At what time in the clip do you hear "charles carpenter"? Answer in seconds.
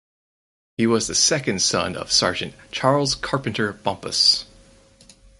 2.71-3.71